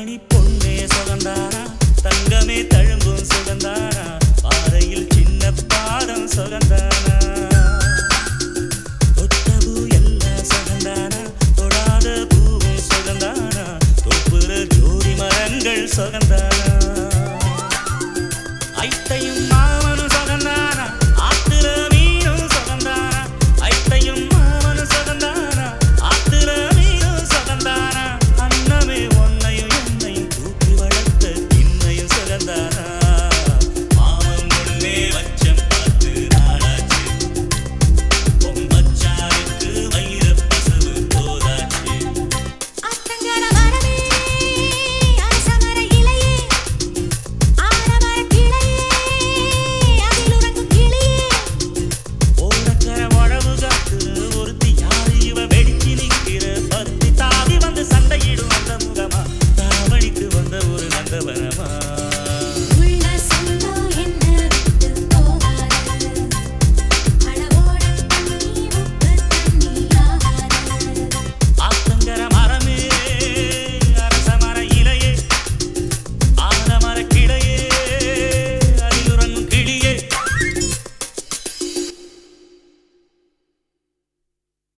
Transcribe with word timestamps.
தாமணி 0.00 0.14
பொண்ணே 0.30 0.74
சுகந்தாரா? 0.86 1.62
தங்கமே 2.04 2.56
தழும்பும் 2.66 3.24
சுகந்தாரா? 3.30 4.04
பாறையில் 4.42 5.08
சின்ன 5.14 5.42
பாதம் 5.72 6.24
சுகந்தாரா? 6.28 7.16
தொட்டபூ 9.16 9.74
எல்லாம் 9.98 10.46
சுகந்தாரா 10.52 11.20
தொடாத 11.58 12.06
பூவும் 12.32 12.80
சுகந்தாரா 12.88 13.66
தொப்புற 14.04 14.48
ஜோதி 14.74 15.12
மரங்கள் 15.20 15.84